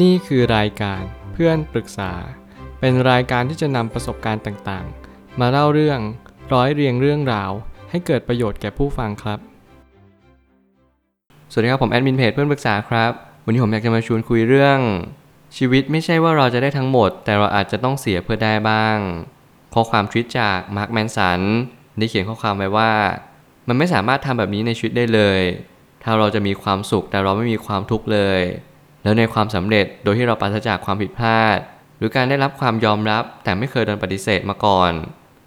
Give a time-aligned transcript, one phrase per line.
[0.00, 2.12] นี่คือรายการเพื่อนปรึกษา
[2.80, 6.00] เป็นรายการที่จะนำประสบการณ์ต่างๆ มาเล่าเรื่อง
[6.52, 7.50] ร้อยเรียงเรื่องราว
[7.90, 9.38] ให้เกิดประโยชน์แก่ผู้ฟังครับ
[11.50, 13.12] สวัสดีครับผมแอดมินเพจเพื่อนปรึกษาครับ
[13.44, 14.78] วันนี้ผมอยากจะมาชวนคุยเรื่อง
[15.56, 18.98] ชีวิตไม่ใช่ว่าเราจะได้ทั้งหมด แต่เราอาจจะต้องเสียเพื่อได้บ้าง
[19.74, 21.40] ข้อความทวิตจากมาร์คแมนสัน
[21.98, 22.92] ได้เขียนข้อความไว้ว่า
[23.68, 25.40] มันไม่สามารถทำแบบนี้ในชีวิตได้เลย
[26.02, 28.40] ถ้าเราจะมีความสุขแต่เราไม่มีความทุกข์เลย
[29.02, 31.58] แล้วในความสำเร็จโดยที่เราปราศจากความผิดพลาด
[31.98, 34.92] หรือการได้รับความยอมรับแต่ไม่เคยโดนปฏิเสธมาก่อน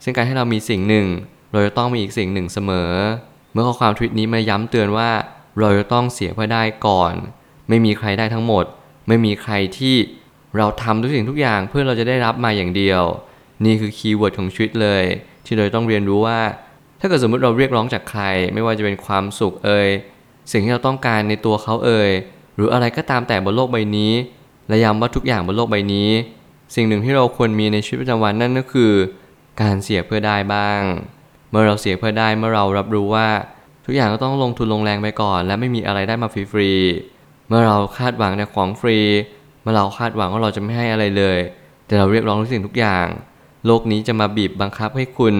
[0.04, 1.08] ซึ่งการให้เรามีสิ่งหนึ่ง
[1.52, 2.92] เราจะต้องมีอีกสิ่งหนึ่งเสมอ
[3.52, 5.10] เมื่อข้อความทวิตนี้มาย้ำเตือนว่า
[5.60, 7.14] เราจะต้องเสียเพื่อได้ก่อน
[7.70, 8.66] ไม่มีใครได้ทั้งหมด
[9.08, 9.96] ไม่มีใครที่
[10.58, 13.04] เราทำทุกสิ่งทุกอย่างเพื่อเราจะได้รับมาอย่างเดียว
[13.66, 15.04] นี่คือ keyword ของชีวิตเลย
[15.46, 16.40] ที่เราต้องเรียนรู้ว่า
[17.00, 19.90] ถ้าเกิดสมมติเราเรียกร้องจากใคร ไม่ว่าจะเป็นความสุขเอ่ย
[20.52, 22.12] สิ่งที่เราต้องการในตัวเขาเอ่ย
[22.56, 24.14] หรืออะไรก็ตามแต่บนโลกใบนี้
[24.68, 26.10] และย้ำว่าทุกอย่างบนโลกใบนี้
[26.76, 28.92] สิ่งหนึ่งที่เราควรมีในชีวิตประจำวันนั่นก็คือ
[29.62, 30.82] การเสียเพื่อได้บ้าง
[31.50, 33.28] เมื่อเราเสียเพื่อได้เมื่อเรารับรู้ว่า
[33.86, 38.98] ทุกอย่างก็ต้องลงทุนลงแรงไปก่อน และไม่มีอะไรได้มาฟรีๆเมื่อเราคาดหวังในของฟรี
[39.62, 41.40] เมื่อเราคาดหวังว่าเราจะไม่ให้อะไรเลย
[41.86, 43.06] แต่เราเรียกร้องทุกสิ่งทุกอย่าง
[43.66, 45.36] โลกนี้จะมาบีบบังคับให้คุณ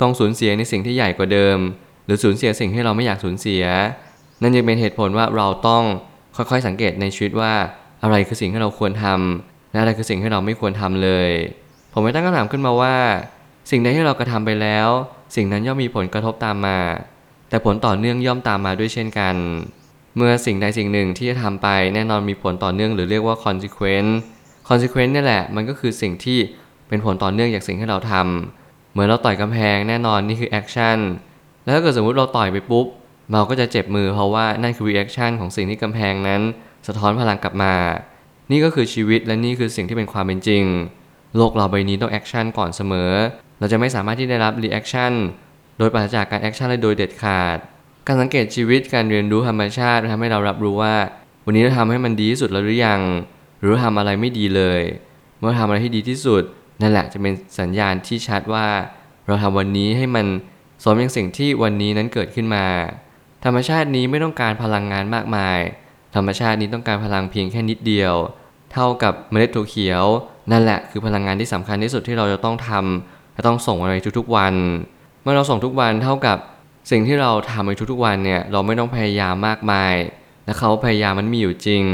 [0.00, 1.58] ต้องสูญเสียในสิ่งที่ใหญ่กว่าเดิม
[2.04, 3.64] หรือสูญเสียสิ่งที่เราไม่อยากสูญเสีย
[4.42, 5.84] นั่นจึงเป็นเหตุผลว่าเราต้อง
[6.36, 7.52] ค่อยๆสังเกตในชีวิตว่า
[8.02, 11.30] อะไรคือสิ่งที่เราควรทำและอะไรคือสิ่งที่เราไม่ควรทำเลย
[11.92, 12.96] ผมไม่ตั้งคำถามขึ้นมาว่า
[13.70, 14.88] สิ่งใดที่เรากระทำไปแล้ว
[15.36, 16.78] สิ่งนั้นย่อมมีผลกระทบตามมา
[17.48, 19.34] แต่ผลต่อเนื่องย่อมตามมาด้วยเช่นกัน
[20.16, 24.12] เมื่อสิ่งใดสิ่งหนึ่งที่จะทำไปแน่นอนมีผลต่อเนื่องหรือเรียกว่า consequence
[24.68, 26.38] consequence นี่แหละมันก็คือสิ่งที่
[26.88, 30.98] เป็นผลต่อเนื่องจากสิ่งที่เราทำเหมือนเราต่อยกำแพงแน่นอนนี่คือ action
[31.62, 32.86] แล้วถ้าเกิดสมมุติเราต่อยไปปุ๊บ
[33.32, 36.42] เราก็จะเจ็บมือเพราะว่านั่นคือ reaction ของสิ่งที่กำแพงนั้น
[36.86, 37.74] สะท้อนพลังกลับมา
[38.50, 40.64] นี่ก็คือชีวิตและนี่คือสิ่งที่เป็นความเป็นจริง
[41.36, 43.12] โลกเราใบนี้ต้อง action ก่อนเสมอ
[43.58, 45.12] เราจะไม่สามารถที่ได้รับ reaction
[45.78, 47.58] โดยปราศจากการ action และโดยเด็ดขาด
[48.06, 50.94] การสังเกตชีวิตการเรียนรู้ธรรมชาติทำให้เรารับรู้ว่า
[51.46, 53.00] วันนี้เราทำให้มันดีที่สุดแล้วหรือยัง
[53.60, 54.82] หรือทำอะไรไม่ดีเลย
[55.38, 56.42] เมื่อทำอะไรที่ดีที่สุด
[56.82, 58.66] นั่นแหละจะเป็นสัญญาณที่ชัดว่า
[59.26, 60.26] เราทำวันนี้ให้มัน
[60.82, 62.64] สมอย่างสิ่งที่วันนี้นั้นเกิดขึ้นมา
[63.44, 65.58] ธรรมชาตินี้ไม่ต้องการพลังงานมากมาย
[66.14, 68.14] ธรรมชาตินี้ต้องการพลังเพียงแค่นิดเดียว
[68.72, 70.04] เท่ากับเมล็ดถั่วเขียว
[70.52, 74.54] นั่นแหละคือพลังงานที่สำคัญที่สุดที่เราจะต้องทำและต้องส่งอะไรทุกๆวัน
[75.22, 76.38] เมื่อเราส่งทุกวันเท่ากับ
[76.90, 79.94] สิ่งที่เราทำในทุกๆวันเนี่ยเราไม่ต้องพยายามมากมาย
[80.44, 81.84] และเขาพยายามมันมีอยู่จริง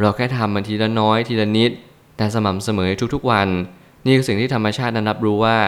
[0.00, 1.70] เราแค่ทำมันทีละน้อยทีละนิด
[2.16, 3.48] แต่สม่ำเสมอทุกๆวัน
[4.04, 5.58] นี่คือสิ่งที่ธรรมชาตินั้นรับรู้ว่า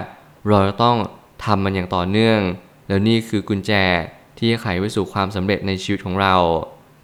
[0.48, 0.96] เราจะต้อง
[1.44, 2.40] ทำมันอย่างต่อเนื่อง
[2.88, 3.72] แล้วนี่คือกุญแจ
[4.44, 6.34] ที่จะไขไปสู่ความสำเร็จในชีวิตของเรา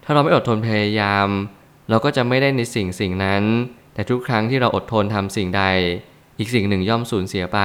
[0.04, 1.28] ถ้าเราไม่อดทนพยายาม
[1.90, 3.42] เราก็จะไม่ได้ในสิ่งสิ่งนั้น
[3.94, 5.64] แต่ทุกครั้งที่เราอดทนทำสิ่งใด
[6.38, 7.60] อีกสิ่งหนึ่งย่อมสูญเสียไป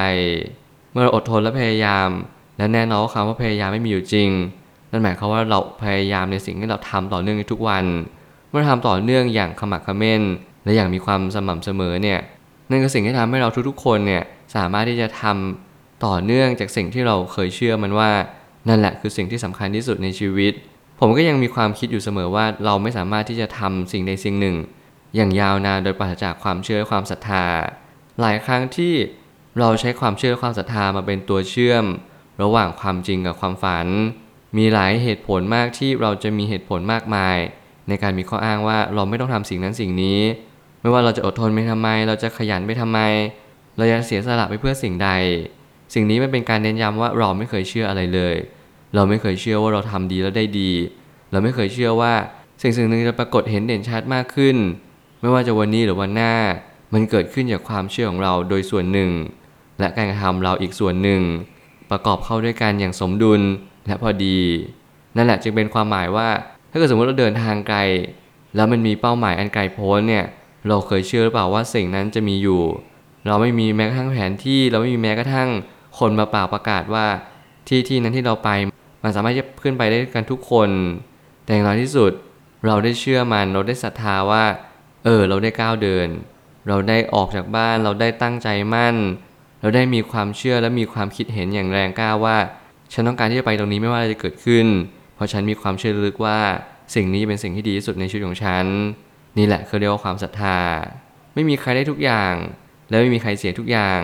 [0.91, 2.09] เมื่อเราอดทนและพยายาม
[2.57, 4.29] และแน่นอนว่าคำว่าพยายามไม่มีอยู่จริง
[4.91, 7.85] นั่นหมายความว่าเราพยายามในสิ่งที่เราทำต่อเนื่องในทุกวัน
[8.49, 10.21] เมื่อทำต่อเนื่องอย่างขมักขม้น
[10.63, 12.19] และอย่างมีความสม่ำเสมอเนี่ย
[12.69, 14.23] นั่นคือสิ่งที่ทำให้เราทุกๆคนเนี่ย
[14.55, 18.11] สามารถที่จะทำต่อเนื่องจากสิ่งที่เราเคยเชื่อมันว่า
[18.67, 20.53] นั่นแหละคือสิ่งที่สำคัญที่สุดในชีวิต
[20.99, 24.55] ผมก็ยังมีความคิดอยู่เสมอว่าเราไม่สามารถที่จะทำสิ่งใดสิ่งหนึ่ง
[25.15, 27.45] อย่างยาวนานโดยปราศจากความเชื่อและความศรัทธา
[28.21, 28.93] หลายครั้งที่
[29.59, 31.85] เราใช้ความเชื่อและความศรัทธามาเป็นตัวเชื่อม
[32.43, 33.87] ระหว่างความจริงกับความฝัน
[34.57, 37.37] มีหลายเหตุผลมากที่เราจะมีเหตุผลมากมาย
[37.87, 40.19] ในการมีข้ออ้างว่าเราไม่ต้องทำสิ่งนั้นสิ่งนี้
[40.81, 42.99] ไม่ว่าเราจะอดทนไปทำไม เราจะขยันไปทำไม
[43.77, 45.09] เราจะเสียสละไปเพื่อสิ่งใด
[45.93, 48.35] สิ่งนี้มันเป็นการเน้นย้ำว่าเราไม่เคยเชื่ออะไรเลย
[48.95, 50.71] เราไม่เคยเชื่อว่าเราทำดีแล้วได้ดี
[51.31, 52.13] เราไม่เคยเชื่อว่า
[52.61, 54.55] สิ่งสิ่งหนึ่งจะปรากฏเห็นเด่นชัดมากขึ้น
[55.21, 56.33] ไม่ว่าจะวันนี้หรือวันหน้า
[56.93, 59.09] มันเกิดขึ้นจากความเชื่อของเราโดยส่วนหนึ่ง
[59.79, 61.21] และการกระทำเราอีกส่วนหนึ่ง
[61.91, 63.41] ประกอบเข้าด้วยกันอย่างสมดุล
[63.87, 64.39] และพอดี
[65.15, 66.27] นั่นแหละจึงเป็นความหมายว่า
[66.71, 67.79] ถ้าเกิดสมมติเราเดินทางไกล
[68.55, 70.25] แล้วมันมีเป้าหมายอันไกลโพ้นเนี่ย
[70.67, 72.61] เราเคยเชื่อหรือเปล่าว่าสิ่งนั้นจะมีอยู่
[73.27, 75.49] เราไม่มีแม้กระทั่งแผนที่ เราไม่มีแม้กระทั่ง
[75.99, 77.05] คนมาเปล่าประกาศว่า
[77.67, 78.49] ที่ที่นั้นที่เราไป
[79.03, 80.69] มันสามารถจะขึ้นไปได้กันทุกคน
[81.43, 82.11] แต่อย่างน้อยที่สุด
[82.67, 84.43] เราได้เชื่อมันเราได้ศรัทธาว่า
[85.03, 86.07] เออ เราได้ก้าวเดิน
[86.67, 88.95] เราได้ออกจากบ้าน เราได้ตั้งใจมั่น
[89.61, 92.37] เราได้มีความเชื่อและมีความคิดเห็นอย่างแรงกล้าว่า
[92.93, 94.65] ฉันต้องการที่จะไปตรงนี้ไม่ว่าอะไรจะเกิดขึ้น
[95.15, 96.39] เพราะฉันมีความเชื่อลึกว่า
[96.95, 98.65] สิ่งนี้เป็นสิ่งที่ดีที่สุดในชีวิตของฉัน
[99.37, 100.59] นี่แหละคือเรียกว่าความศรัทธา
[101.33, 102.33] ไม่มีใครได้ทุกอย่าง
[102.89, 103.99] และไม่มีใครเสียทุกอย่าง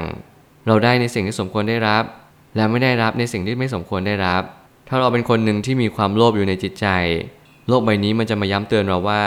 [0.69, 2.03] เราได้ในสิ่งที่สมควรได้รับ
[2.55, 4.43] และไม่ได้รับในสิ่งที่ไม่สมควรได้รับ
[4.87, 6.87] ถ้าเราเป็นคนหนึ่งที่มีความโลภอยู่ในจิตใจ
[7.67, 9.21] โลกใบนี้มันจะมาย้ำเตือนเราว่า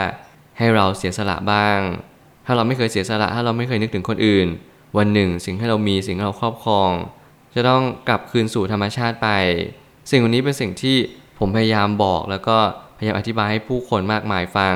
[0.57, 1.79] ให้เราเสียสละบ้าง
[2.45, 4.47] ถ้าเราไม่เคยเสียสละ ถ้าเราไม่เคยนึกถึงคนอื่น
[4.97, 6.91] วันหนึ่ง สิ่งที่เรามีสิ่งที่เราครอบครอง
[7.55, 9.29] จะต้องกลับคืนสู่ธรรมชาติไป
[10.09, 10.97] สิ่งวันนี้เป็นสิ่งที่
[11.39, 12.57] ผมพยายามบอกแล้วก็
[12.97, 14.75] พยายามอธิบายให้ผู้คนมากมายฟัง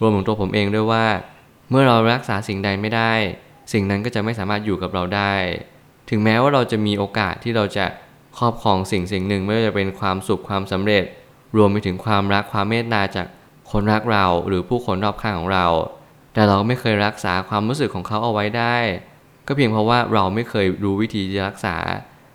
[0.00, 1.06] รวมถึงตัวผมเองด้วยว่า
[1.70, 3.12] เมื่อเรารักษาสิ่งใดไม่ได้
[3.72, 5.34] สิ่งนั้นก็จะไม่สามารถอยู่กับเราได้
[6.10, 7.86] ถึงแม้ว่าเราจะมีโอกาสที่เราจะ
[8.38, 11.04] ครอบครองสิ่งสิ่งหนึ่งไม่ว่าจะเป็นความสุขความสำเร็จ
[11.56, 13.26] รวมไปถึงความรักความเมตตาจาก
[13.70, 15.66] คนรักเราหรือผู้คนรอบข้างของเรา
[16.34, 18.76] แต่เราไม่เคยรักษาความรู้สึกของเขาเอาไว้ได้
[19.46, 21.76] ก็เพียงเพราะว่าเราไม่เคยรู้วิธีจะรักษา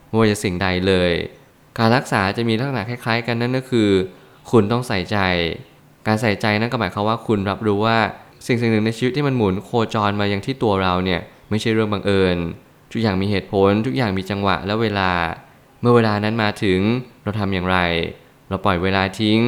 [0.07, 1.11] ไม่ว่าจะสิ่งใดเลย
[1.77, 3.89] การรักษาจะมีลักษณะคล้าย ๆ กันนั่นก็คือ
[4.51, 5.17] คุณต้องใส่ใจ
[6.07, 7.97] การใส่ใจนั่นก็หมายความว่าคุณรับรู้ว่า
[8.47, 12.37] สิ่งสิ่งหนึ่งในชีวิตที่มันหมุนโคจรมายังที่ตัวเราเนี่ยไม่ใช่เรื่องบังเอิญ
[12.95, 15.11] ทุกอย่างมีเหตุผล ทุกอย่างมีจังหวะและเวลา
[15.81, 16.79] เมื่อเวลานั้นมาถึง
[17.23, 17.77] เราทำอย่างไร
[18.49, 19.39] เราปล่อยเวลาทิ้ง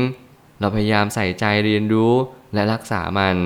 [0.59, 2.13] เราพยายามใส่ใจเรียนรู้
[2.53, 3.37] และรักษามัน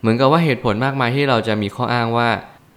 [0.00, 2.28] เหมือนกับว่าเหตุผลมากมายที่เราจะมีข้ออ้างว่า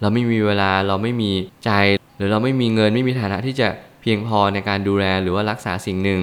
[0.01, 1.31] เราไม่มีเวลาเราไม่มี
[1.65, 1.71] ใจ
[2.17, 3.67] หรือเราไม่มีเงินไม่มีฐานะที่จะ
[4.01, 6.21] เพียงพอในการดูแลหรือว่ารักษาสิ่งหนึ่ง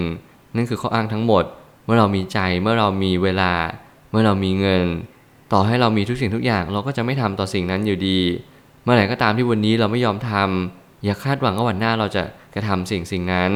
[0.57, 1.45] นั่นคือข้ออ้างทั้งหมด
[1.85, 3.53] เมื่อเรามีใจเมื่อเรามีเวลา
[4.11, 4.85] เมื่อเรามีเงิน
[5.53, 8.21] ต่อให้เรามีทุกสิ่งทุกอย่างเราก็จะไม่ทำต่อสิ่งนั้นอยู่ดี
[8.89, 12.23] มื่อไหร่ก็ตามที่วันนี้เราไม่ยอมทำอย่าคาดหวังว่าวันหน้าเราจะ
[12.55, 13.53] กระทำสิ่งสิ่งนั้น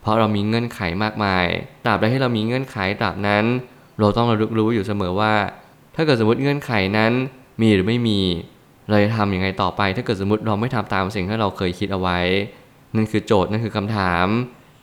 [0.00, 1.46] เพราะเรามีเงื่อนไขมากมาย
[1.84, 3.44] ตราบใดที่เรามีเงื่อนไขตราบนั้น
[4.00, 5.34] เราต้องระลึกรู้อยู่เสมอว่า
[5.94, 7.12] ถ้าเกิดสมมติเงื่อนไขนั้น
[7.60, 8.20] มีหรือไม่มี
[8.88, 12.18] เราจะทำยังไงต่อไป ถ้าเกิดสมมติเราไม่ทำตามสิ่งที่เราเคยคิดเอาไว้
[12.96, 14.26] นั่นคือโจทย์นั่นคือคำถาม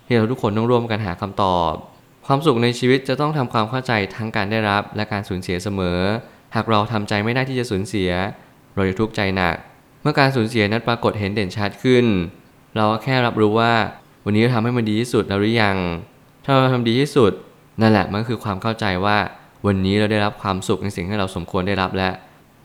[0.06, 1.74] ที่เราทุกคนต้องร่วมกันหาคำตอบ
[2.28, 6.00] ความสุขในชีวิตจะต้องทำความเข้าใจทั้งการได้รับและการสูญเสียเสมอ
[6.56, 8.12] หากเราทำใจไม่ได้ที่จะสูญเสีย
[8.76, 9.56] เราจะทุกข์ใจหนัก
[10.02, 12.06] เมื่อการสูญเสียนั้นปรากฏเห็นเด่นชัดขึ้น
[12.76, 13.74] เราก็แค่รับรู้ว่า
[14.26, 15.78] วันนี้เราทำให้มันดีที่สุดแล้วหรือยัง
[16.46, 17.32] ถ้าเราทำดีที่สุด
[17.82, 19.18] นั่นแหละมันคือความเข้าใจว่า
[19.66, 22.14] วันนี้เราได้รับความสุขในสิ่งที่เราสมควรได้รับแล้ว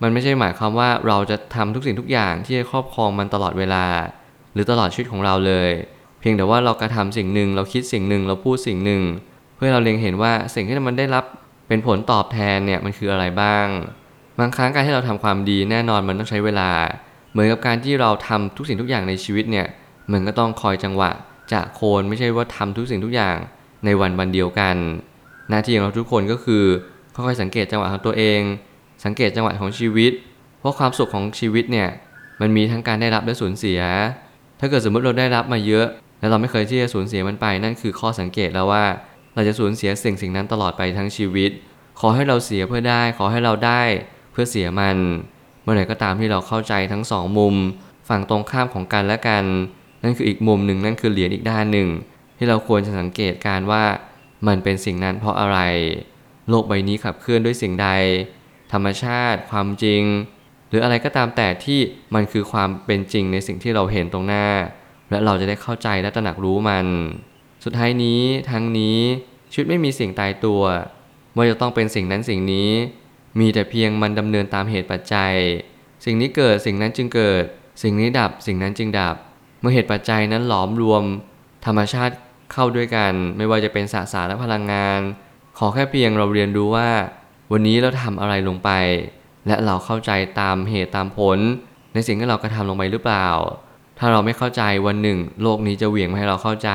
[0.03, 3.87] มันไม่ใช่หมายความว่าเราจะทำทุกสิ่งทุกอย่างที่จะครอบครองมันตลอดเวลา
[4.53, 5.71] หรือตลอดชีวิตของเราเลย
[6.21, 9.03] เพียงแต่ว่าเรากระทำสิ่งหนึ่งเราคิดสิ่งหนึ่งเราพูดสิ่งหนึ่ง
[9.57, 11.25] เพื่อเราเล็งเห็นว่าสิ่งที่มันได้รับ
[11.69, 13.67] เป็นผลตอบแทนเนี่ยมันคืออะไรบ้าง
[14.39, 16.71] บางครั้งการที่เราทำความดีแน่นอนมันต้องใช้เวลา
[17.37, 19.67] เหมือนกับการที่เราทำทุกสิ่งทุกอย่างในชีวิตเนี่ย
[20.13, 21.11] มันก็ต้องคอยจังหวะ
[21.53, 23.37] จะโคนไม่ใช่ว่าทำทุกสิ่งทุกอย่าง
[23.85, 24.77] ในวันวันเดียวกัน
[25.51, 26.65] หน้าที่ของเราทุกคนก็คือ
[27.15, 28.41] ค่อยๆสังเกตจังหวะของตัวเอง
[29.05, 30.13] สังเกตจังหวะของชีวิต
[30.59, 31.89] เพราะความสุขของชีวิตเนี่ย
[32.41, 33.81] มันมีทั้งการได้รับและสูญเสีย
[34.61, 35.87] ถ้าเกิดสมมติเราได้รับมาเยอะ
[36.21, 38.85] แล้วเราไม่เคยที่จะสูญเสียมันไป นั่นคือข้อสังเกตแล้วว่า
[39.35, 41.51] เราจะสูญเสียสิ่งสิ่งนั้นตลอดไปทั้งชีวิต
[42.01, 43.83] ขอให้เราเสียเพื่อได้ ขอให้เราได้
[44.33, 44.97] เพื่อเสียมัน
[45.67, 47.55] มื่อไหร่ก็ตามที่เราเข้าใจทั้งสองมุม
[48.09, 49.45] ฝั่งตรงข้ามของกันและกัน
[50.03, 51.89] นั่นคืออีกมุมหนึ่งนั่นคือเหรียญอีกด้านหนึ่ง
[52.39, 53.85] ที่เราควรจะสังเกตการว่า
[54.47, 55.59] มันเป็นสิ่งนั้นเพราะอะไร
[56.49, 57.89] โลกใบนี้ขับเคลื่อนด้วยสิ่งใด
[58.73, 60.03] ธรรมชาติความจริง
[60.69, 61.81] หรืออะไรก็ตามแต่ที่
[62.15, 64.47] มันคือความเป็นจริงในสิ่งที่เราเห็นตรงหน้า
[65.11, 66.87] และเราจะได้เข้าใจและตระหนักรู้มัน
[67.65, 68.21] สุดท้ายนี้
[68.51, 68.99] ทั้งนี้
[69.53, 70.63] ชีวิตไม่มีสิ่งตายตัว
[71.37, 72.71] ว่าจะต้องเป็นสิ่งนั้นสิ่งนี้
[73.41, 75.33] มีแต่เพียงมันดำเนินตามเหตุปัจจัย
[76.05, 77.45] สิ่งนี้เกิดสิ่งนั้นจึงเกิด
[77.83, 79.17] สิ่งนี้ดับสิ่งนั้นจึงดับ
[79.61, 81.03] เมื่อเหตุปัจจัยนั้นหลอมรวม
[81.67, 82.15] ธรรมชาติ
[82.53, 85.01] เข้าด้วยกัน ไม่ว่าจะเป็นสสารและพลังงาน
[85.59, 86.89] ขอแค่เพียงเราเรียนรู้ว่า
[87.53, 88.71] วันนี้เราทำอะไรลงไป
[89.47, 90.11] และเราเข้าใจ
[90.41, 91.39] ตามเหตุตามผล
[91.95, 93.29] ในสิ่งที่เรากระทำลงไปหรือเปล่า
[93.99, 96.71] ถ้าเราไม่เข้าใจวันหนึ่ง โลกนี้จะเหวี่ยงมาให้เราเข้าใจ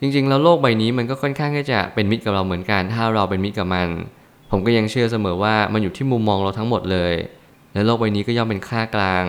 [0.00, 3.88] จริงๆ แล้วโลกใบนี้มันก็ค่อนข้างที่จะเป็นมิตรกับเราเหมือนกัน ถ้าเราเป็นมิตรกับมัน
[4.54, 7.14] ผมก็ยังเชื่อเสมอว่ามันอยู่ที่มุมมองเราทั้งหมดเลย
[7.72, 9.24] และโลกใบนี้ก็ย่อมเป็นค่ากลาง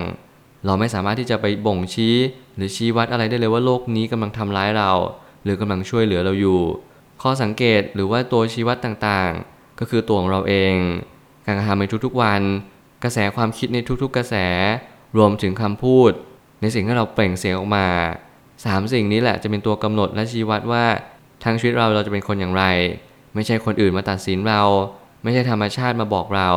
[0.66, 2.16] เราไม่สามารถที่จะไปบ่งชี้
[2.56, 4.92] หรือชี้วัดอะไรได้เลยว่าโลกนี้กำลังทำร้ายเรา
[5.44, 6.60] หรือกำลังช่วยเหลือเราอยู่
[7.22, 10.76] ข้อสังเกตหรือว่าตัวชี้วัดต่างๆ ก็คือตัวของเราเอง
[11.46, 12.42] การกระทำในทุกๆวัน
[13.04, 14.36] กระแสความคิดในทุกๆกระแส
[15.18, 16.12] รวมถึงคำพูด
[16.62, 17.88] ในสิ่งที่เราเปล่งเสียงออกมา
[18.66, 20.86] สามสิ่งนี้แหละจะเป็นตัวกำหนดและชี้วัดว่า
[21.44, 22.64] ทางชีวิตเราเราจะเป็นคนอย่างไร
[23.34, 24.62] ไม่ใช่คนอื่นมาตัดสินเรา
[25.24, 26.50] ไม่ใช่ธรรมชาติมาบอกเรา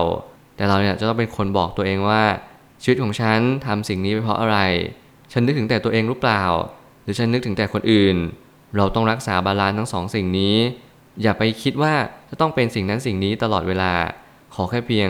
[0.57, 2.23] แต่เราเนี่ยจะต้องเป็นคนบอกตัวเองว่า
[2.83, 4.59] ชีวิตของฉันทำสิ่งนี้ไปเพราะอะไร
[5.33, 6.45] ฉันนึกถึงแต่ตัวเองหรือเปล่า
[7.03, 8.17] หรือฉันนึกถึงแต่คนอื่น
[8.77, 10.57] เราต้องรักษา balance ทั้งสองสิ่งนี้
[11.23, 11.95] อย่าไปคิดว่า
[12.31, 13.93] จะต้องเป็นสิ่งนั้นสิ่งนี้ตลอดเวลา
[14.55, 15.09] ขอแค่เพียง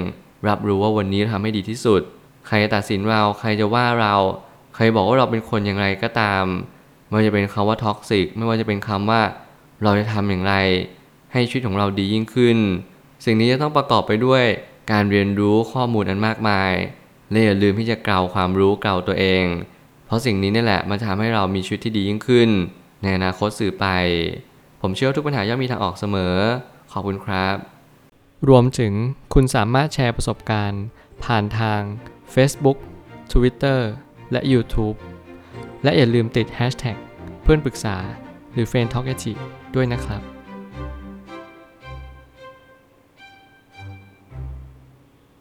[0.49, 2.01] รับรู้ว่าวันนี้ทำให้ดีที่สุด
[2.47, 4.15] ใครจะตัดสินเราใครจะว่าเรา
[4.75, 6.45] ใครบอกว่าเราเป็นคนอย่างไรก็ตาม
[7.09, 9.21] ไม่ว่าจะเป็นคำว่า toxic ไม่ว่าจะเป็นคำว่า
[9.83, 10.55] เราจะทำอย่างไร
[11.33, 12.59] ให้ชีวิตของเราดียิ่งขึ้น
[13.25, 14.45] สิ่งนี้จะต้องประกอบไปด้วย
[14.93, 16.73] การเรียนรู้ข้อมูลอันมากมาย
[17.31, 19.45] และอย่าลืมที่จะเกลาความรู้เกลาตัวเอง
[20.07, 22.51] เพราะสิ่งนี้นี่แหละมันจะทำให้เรามีชีวิตที่ดียิ่งขึ้น
[23.03, 23.87] ในอนาคตสื่อไป
[24.81, 26.35] ผมเชื่อว่าทุกปัญหาย่อมมีทางออกเสมอ
[26.93, 27.57] ขอบคุณครับ
[28.49, 28.93] รวมถึง
[29.35, 30.85] คุณสามารถแชร์ประสบการณ์
[31.25, 31.81] ผ่านทาง
[32.35, 32.79] Facebook
[33.33, 33.81] Twitter
[34.33, 34.97] และ YouTube
[35.83, 36.97] และอย่าลืมติด Hashtag
[37.43, 37.97] เพื่อนปรึกษา
[38.53, 39.15] หรือ f r ร e n d t a l k a
[39.75, 40.36] ด้วยนะครับ